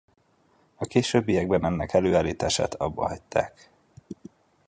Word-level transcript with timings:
A 0.75 0.85
későbbiekben 0.85 1.65
ennek 1.65 1.93
előállítását 1.93 2.73
abbahagyták. 2.73 3.69